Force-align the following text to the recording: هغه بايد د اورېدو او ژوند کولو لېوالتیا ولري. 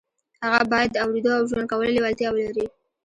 هغه 0.45 0.61
بايد 0.71 0.89
د 0.93 0.97
اورېدو 1.03 1.31
او 1.37 1.43
ژوند 1.49 1.69
کولو 1.71 1.93
لېوالتیا 1.95 2.29
ولري. 2.31 2.65